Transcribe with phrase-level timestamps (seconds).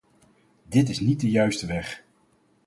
[0.67, 2.03] Dit is niet de juiste weg!